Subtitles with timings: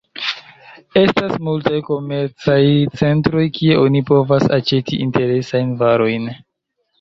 [1.01, 2.57] Estas multaj komercaj
[3.01, 6.27] centroj kie oni povas aĉeti interesajn varojn.